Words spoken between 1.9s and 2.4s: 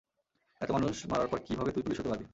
হতে পারবি?